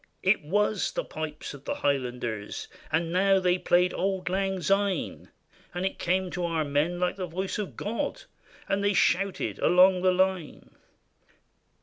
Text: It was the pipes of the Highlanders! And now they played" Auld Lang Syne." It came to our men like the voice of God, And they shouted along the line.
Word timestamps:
It 0.23 0.41
was 0.43 0.93
the 0.93 1.03
pipes 1.03 1.53
of 1.53 1.65
the 1.65 1.75
Highlanders! 1.75 2.67
And 2.91 3.13
now 3.13 3.39
they 3.39 3.59
played" 3.59 3.93
Auld 3.93 4.29
Lang 4.29 4.59
Syne." 4.59 5.29
It 5.75 5.99
came 5.99 6.31
to 6.31 6.43
our 6.43 6.65
men 6.65 6.99
like 6.99 7.17
the 7.17 7.27
voice 7.27 7.59
of 7.59 7.75
God, 7.77 8.23
And 8.67 8.83
they 8.83 8.93
shouted 8.93 9.59
along 9.59 10.01
the 10.01 10.11
line. 10.11 10.71